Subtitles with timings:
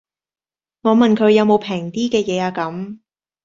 [0.81, 2.97] 我問佢有無平啲既野呀咁